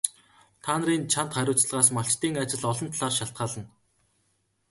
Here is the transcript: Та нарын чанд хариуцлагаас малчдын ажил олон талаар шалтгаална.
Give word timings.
Та 0.63 0.71
нарын 0.79 1.03
чанд 1.11 1.29
хариуцлагаас 1.35 1.87
малчдын 1.95 2.35
ажил 2.41 2.63
олон 2.71 2.87
талаар 2.93 3.13
шалтгаална. 3.17 3.63